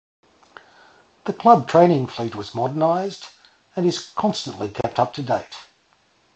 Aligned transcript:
The 1.25 1.33
club 1.33 1.67
training 1.69 2.07
fleet 2.07 2.33
was 2.33 2.55
modernised, 2.55 3.27
and 3.75 3.85
is 3.85 4.09
constantly 4.15 4.69
kept 4.69 4.97
up 4.97 5.13
to 5.13 5.21
date. 5.21 5.55